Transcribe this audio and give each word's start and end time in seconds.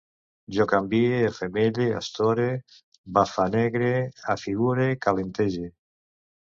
Jo 0.55 0.65
canvie, 0.69 1.19
afemelle, 1.27 1.85
astore, 1.99 2.49
bafanege, 3.21 3.95
afigure, 4.39 4.93
calentege 5.07 5.75